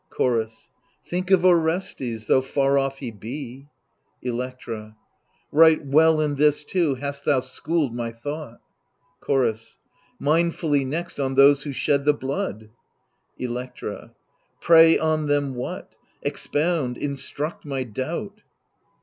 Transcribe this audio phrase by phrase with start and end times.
[0.09, 0.71] Chorus
[1.05, 3.67] Think of Orestes, though far off he be.
[4.23, 4.97] Electra
[5.51, 8.61] Right well in this too hast thou schooled my thought.
[9.19, 9.77] Chorus
[10.19, 12.71] Mindfully, next, on those who shed the blood—
[13.37, 14.15] Electra
[14.59, 15.93] Pray on them what?
[16.23, 18.41] expound, instruct my doubt.